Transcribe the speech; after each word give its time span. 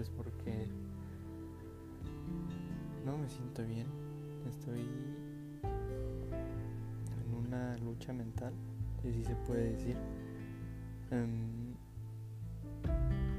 martes 0.00 0.10
porque 0.16 0.68
no 3.04 3.18
me 3.18 3.28
siento 3.28 3.64
bien. 3.64 3.86
Estoy 4.48 4.86
en 7.24 7.46
una 7.46 7.76
lucha 7.78 8.12
mental, 8.12 8.52
si 9.02 9.24
se 9.24 9.34
puede 9.46 9.72
decir. 9.72 9.96
Em, 11.10 11.74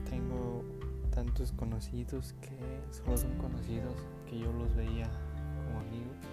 tengo 0.09 0.63
tantos 1.12 1.52
conocidos 1.54 2.34
que 2.41 2.58
solo 2.91 3.18
son 3.18 3.32
conocidos 3.38 3.96
que 4.30 4.39
yo 4.39 4.52
los 4.54 4.75
veía 4.75 5.09
como 5.66 5.80
amigos 5.80 6.30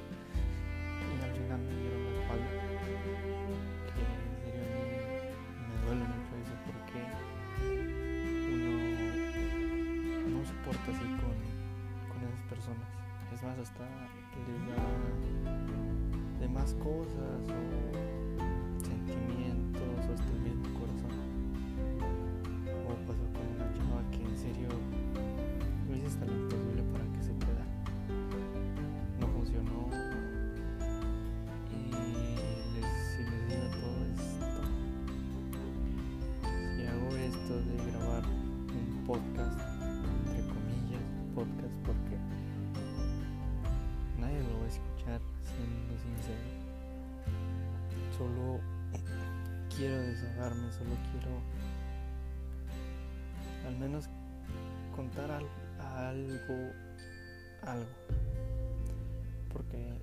cosas 16.75 17.41
o 17.49 18.85
sentimientos 18.85 19.83
o 19.83 20.13
hasta 20.13 20.33
corazón. 20.79 21.15
O 22.87 23.07
pasó 23.07 23.25
con 23.33 23.47
una 23.57 23.73
chava 23.73 24.03
que 24.11 24.23
en 24.25 24.37
serio 24.37 24.69
hice 25.95 26.07
hasta 26.07 26.27
lo 26.27 26.33
imposible 26.33 26.83
para 26.93 27.05
que 27.13 27.23
se 27.23 27.33
quedara. 27.39 27.65
No 29.21 29.27
funcionó. 29.29 29.89
Y 31.73 31.91
les, 32.75 32.91
si 33.13 33.23
les 33.25 33.43
digo 33.49 33.67
todo 33.81 33.99
esto, 34.13 34.61
si 36.77 36.87
hago 36.87 37.09
esto 37.17 37.55
de 37.63 37.75
grabar 37.91 38.25
un 38.27 39.05
podcast, 39.07 39.59
entre 40.27 40.43
comillas, 40.53 41.05
podcast 41.35 41.77
porque 41.85 42.17
nadie 44.21 44.41
lo 44.43 44.59
va 44.59 44.65
a 44.65 44.69
escuchar 44.69 45.38
sincero. 45.99 46.59
Solo 48.17 48.61
quiero 49.77 49.99
desahogarme, 49.99 50.73
solo 50.73 50.91
quiero 51.13 51.31
al 53.67 53.77
menos 53.79 54.09
contar 54.97 55.31
al- 55.31 55.47
algo, 55.81 56.73
algo. 57.63 57.87
Porque 59.53 59.99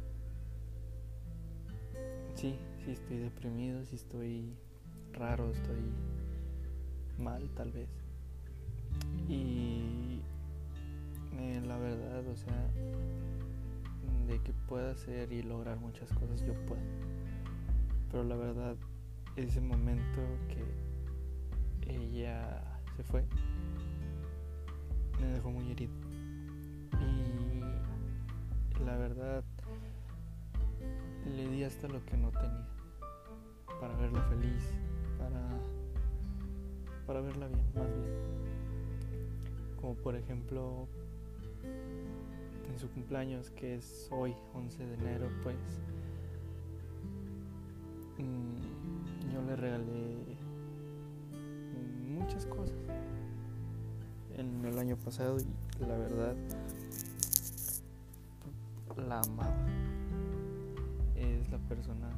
sí, 2.36 2.56
sí 2.84 2.92
estoy 2.92 3.18
deprimido, 3.18 3.84
sí 3.86 3.96
estoy 3.96 4.54
raro, 5.14 5.52
estoy 5.52 5.92
mal 7.18 7.50
tal 7.56 7.72
vez. 7.72 7.90
Y 9.28 10.22
eh, 11.38 11.62
la 11.66 11.78
verdad, 11.78 12.26
o 12.28 12.38
sea, 12.38 12.70
de 14.28 14.40
que 14.42 14.54
pueda 14.68 14.92
hacer 14.92 15.32
y 15.32 15.44
lograr 15.44 15.80
muchas 15.80 16.10
cosas, 16.14 16.42
yo 16.46 16.54
puedo. 16.66 16.82
Pero 18.12 18.24
la 18.24 18.36
verdad, 18.36 18.76
ese 19.36 19.62
momento 19.62 20.22
que 20.48 21.94
ella 21.94 22.64
se 22.96 23.04
fue, 23.04 23.26
me 25.20 25.28
dejó 25.28 25.52
muy 25.52 25.72
herido. 25.72 25.94
Y 27.02 28.84
la 28.84 28.98
verdad, 28.98 29.44
le 31.26 31.48
di 31.50 31.64
hasta 31.64 31.88
lo 31.88 32.04
que 32.06 32.18
no 32.18 32.32
tenía. 32.32 32.68
Para 33.80 33.96
verla 33.98 34.22
feliz, 34.24 34.64
para, 35.18 35.50
para 37.06 37.22
verla 37.22 37.48
bien, 37.48 37.66
más 37.76 37.88
bien. 37.88 38.06
Como 39.80 39.96
por 39.96 40.16
ejemplo, 40.16 40.88
en 42.76 42.80
su 42.80 42.90
cumpleaños, 42.90 43.52
que 43.52 43.76
es 43.76 44.10
hoy, 44.12 44.36
11 44.54 44.86
de 44.86 44.94
enero, 44.96 45.30
pues 45.44 45.56
mm, 48.18 49.32
yo 49.34 49.42
le 49.44 49.56
regalé 49.56 50.38
muchas 52.06 52.46
cosas 52.48 52.76
en 54.36 54.66
el 54.66 54.78
año 54.78 54.98
pasado 54.98 55.38
y 55.40 55.46
la 55.86 55.98
verdad 55.98 56.36
la 59.08 59.22
amaba. 59.22 59.56
Es 61.16 61.50
la 61.50 61.60
persona 61.70 62.10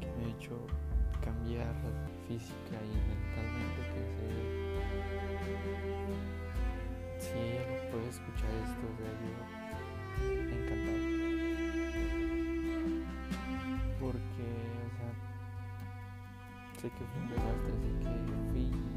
que 0.00 0.06
me 0.18 0.24
ha 0.24 0.36
hecho 0.36 0.58
cambiar 1.24 1.72
física 2.26 2.76
y 2.82 2.96
mentalmente 3.08 3.86
sé 16.86 16.92
que 16.92 17.04
fue 17.04 17.20
un 17.20 17.28
desastre, 17.28 17.72
sé 18.02 18.10
que 18.26 18.52
fui 18.52 18.95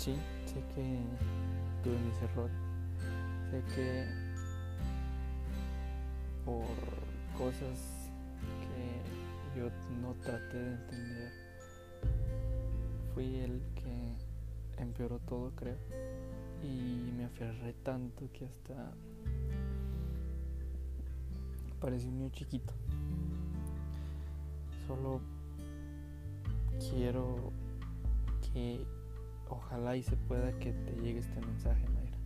Sí, 0.00 0.16
sé 0.46 0.54
que 0.74 0.98
tuve 1.84 1.98
mis 1.98 2.22
errores, 2.22 2.56
sé 3.50 3.62
que 3.74 4.06
por 6.42 6.64
cosas 7.36 8.10
que 8.62 9.60
yo 9.60 9.68
no 10.00 10.14
traté 10.14 10.56
de 10.56 10.72
entender, 10.72 11.32
fui 13.12 13.40
el 13.40 13.60
que 13.74 14.82
empeoró 14.82 15.18
todo, 15.18 15.50
creo 15.54 15.76
y 16.62 17.12
me 17.14 17.26
aferré 17.26 17.74
tanto 17.82 18.26
que 18.32 18.46
hasta 18.46 18.94
parecí 21.78 22.08
un 22.08 22.20
niño 22.20 22.30
chiquito. 22.30 22.72
Solo 24.86 25.20
quiero 26.90 27.52
que 28.54 28.86
ojalá 29.50 29.96
y 29.96 30.02
se 30.02 30.16
pueda 30.16 30.52
que 30.58 30.72
te 30.72 30.92
llegue 30.92 31.20
este 31.20 31.40
mensaje, 31.40 31.86
Mayra. 31.88 32.18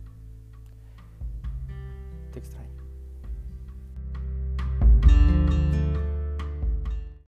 Te 2.31 2.39
extraño. 2.39 2.84